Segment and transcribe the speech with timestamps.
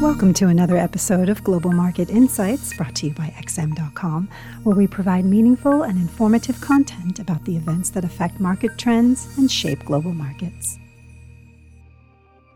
[0.00, 4.30] Welcome to another episode of Global Market Insights brought to you by XM.com,
[4.62, 9.52] where we provide meaningful and informative content about the events that affect market trends and
[9.52, 10.78] shape global markets.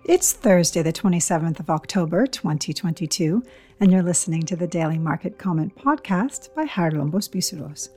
[0.07, 3.43] It's Thursday, the 27th of October, 2022,
[3.79, 7.91] and you're listening to the Daily Market Comment podcast by Charalambos Pissouros.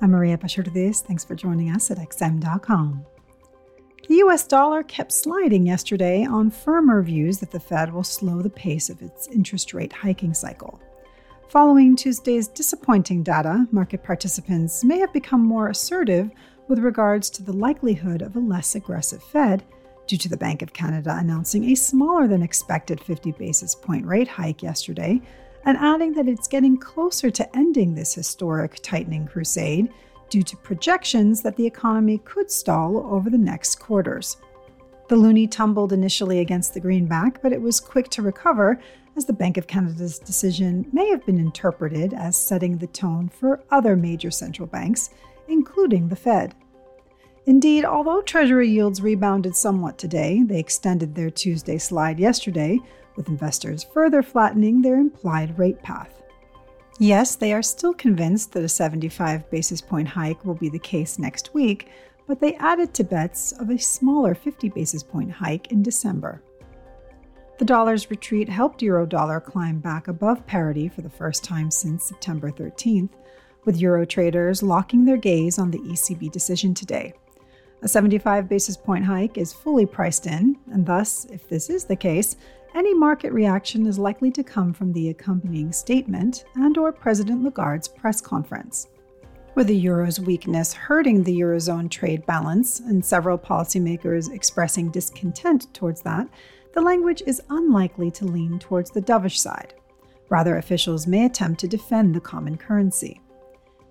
[0.00, 1.02] I'm Maria Pachurdes.
[1.02, 3.04] Thanks for joining us at XM.com.
[4.08, 8.50] The US dollar kept sliding yesterday on firmer views that the Fed will slow the
[8.50, 10.78] pace of its interest rate hiking cycle.
[11.48, 16.30] Following Tuesday's disappointing data, market participants may have become more assertive
[16.68, 19.64] with regards to the likelihood of a less aggressive Fed
[20.06, 24.28] due to the Bank of Canada announcing a smaller than expected 50 basis point rate
[24.28, 25.18] hike yesterday
[25.64, 29.88] and adding that it's getting closer to ending this historic tightening crusade
[30.28, 34.36] due to projections that the economy could stall over the next quarters.
[35.08, 38.80] The loonie tumbled initially against the greenback, but it was quick to recover
[39.16, 43.62] as the Bank of Canada's decision may have been interpreted as setting the tone for
[43.70, 45.10] other major central banks,
[45.48, 46.54] including the Fed.
[47.46, 52.80] Indeed, although Treasury yields rebounded somewhat today, they extended their Tuesday slide yesterday,
[53.16, 56.22] with investors further flattening their implied rate path.
[56.98, 61.18] Yes, they are still convinced that a 75 basis point hike will be the case
[61.18, 61.88] next week,
[62.28, 66.40] but they added to bets of a smaller 50 basis point hike in December.
[67.58, 72.50] The dollar's retreat helped Eurodollar climb back above parity for the first time since September
[72.50, 73.10] 13th,
[73.64, 77.12] with Euro traders locking their gaze on the ECB decision today.
[77.84, 81.94] A 75 basis point hike is fully priced in, and thus, if this is the
[81.94, 82.36] case,
[82.74, 87.86] any market reaction is likely to come from the accompanying statement and or President Lagarde's
[87.86, 88.88] press conference.
[89.54, 96.00] With the euro's weakness hurting the eurozone trade balance and several policymakers expressing discontent towards
[96.02, 96.26] that,
[96.72, 99.74] the language is unlikely to lean towards the dovish side.
[100.30, 103.20] Rather, officials may attempt to defend the common currency.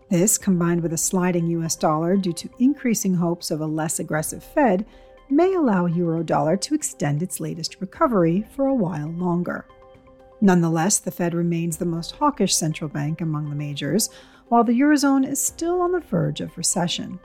[0.09, 4.44] This, combined with a sliding US dollar due to increasing hopes of a less aggressive
[4.44, 4.86] Fed,
[5.30, 9.66] may allow eurodollar to extend its latest recovery for a while longer.
[10.42, 14.10] Nonetheless, the Fed remains the most hawkish central bank among the majors,
[14.50, 17.20] while the Eurozone is still on the verge of recession.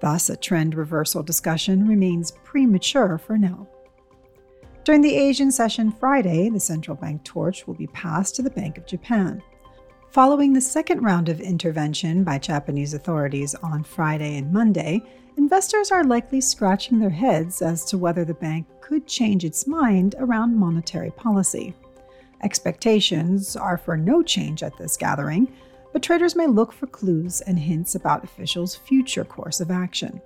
[0.00, 3.68] Thus, a trend reversal discussion remains premature for now.
[4.84, 8.78] During the Asian session Friday, the central bank torch will be passed to the Bank
[8.78, 9.42] of Japan.
[10.10, 15.02] Following the second round of intervention by Japanese authorities on Friday and Monday,
[15.36, 20.14] investors are likely scratching their heads as to whether the bank could change its mind
[20.18, 21.74] around monetary policy.
[22.42, 25.52] Expectations are for no change at this gathering,
[25.92, 30.22] but traders may look for clues and hints about officials' future course of action.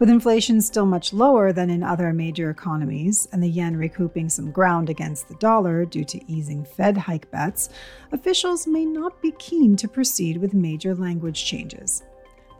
[0.00, 4.50] With inflation still much lower than in other major economies and the yen recouping some
[4.50, 7.68] ground against the dollar due to easing Fed hike bets,
[8.10, 12.02] officials may not be keen to proceed with major language changes.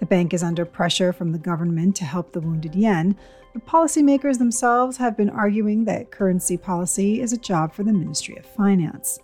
[0.01, 3.17] The bank is under pressure from the government to help the wounded yen,
[3.55, 8.37] but policymakers themselves have been arguing that currency policy is a job for the Ministry
[8.37, 9.19] of Finance.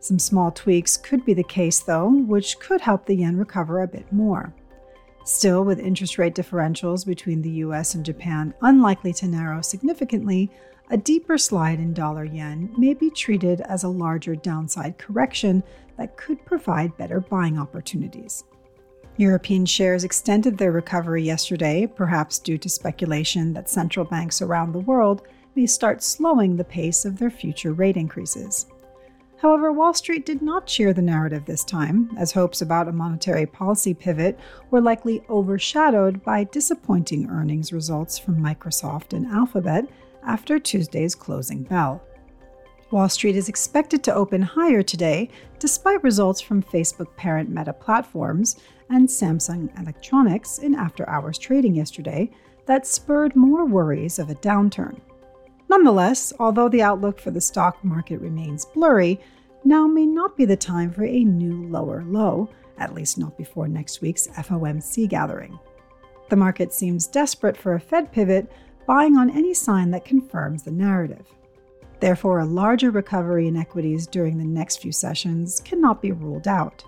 [0.00, 3.86] Some small tweaks could be the case, though, which could help the yen recover a
[3.86, 4.52] bit more.
[5.24, 10.50] Still, with interest rate differentials between the US and Japan unlikely to narrow significantly,
[10.90, 15.62] a deeper slide in dollar yen may be treated as a larger downside correction
[15.96, 18.44] that could provide better buying opportunities.
[19.16, 24.80] European shares extended their recovery yesterday, perhaps due to speculation that central banks around the
[24.80, 25.22] world
[25.54, 28.66] may start slowing the pace of their future rate increases.
[29.42, 33.44] However, Wall Street did not cheer the narrative this time, as hopes about a monetary
[33.44, 34.38] policy pivot
[34.70, 39.88] were likely overshadowed by disappointing earnings results from Microsoft and Alphabet
[40.24, 42.00] after Tuesday's closing bell.
[42.92, 45.28] Wall Street is expected to open higher today,
[45.58, 48.60] despite results from Facebook parent Meta Platforms
[48.90, 52.30] and Samsung Electronics in after hours trading yesterday
[52.66, 55.00] that spurred more worries of a downturn.
[55.72, 59.18] Nonetheless, although the outlook for the stock market remains blurry,
[59.64, 63.66] now may not be the time for a new lower low, at least not before
[63.68, 65.58] next week's FOMC gathering.
[66.28, 68.52] The market seems desperate for a Fed pivot,
[68.86, 71.26] buying on any sign that confirms the narrative.
[72.00, 76.84] Therefore, a larger recovery in equities during the next few sessions cannot be ruled out.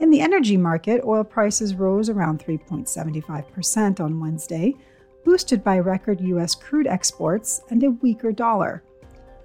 [0.00, 4.74] In the energy market, oil prices rose around 3.75% on Wednesday,
[5.24, 6.54] boosted by record U.S.
[6.54, 8.82] crude exports and a weaker dollar.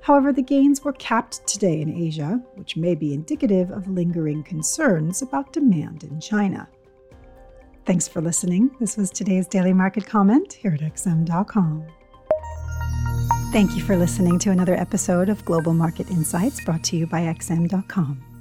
[0.02, 5.22] However, the gains were capped today in Asia, which may be indicative of lingering concerns
[5.22, 6.68] about demand in China.
[7.86, 8.72] Thanks for listening.
[8.80, 11.86] This was today's Daily Market Comment here at XM.com.
[13.52, 17.22] Thank you for listening to another episode of Global Market Insights brought to you by
[17.22, 18.29] XM.com.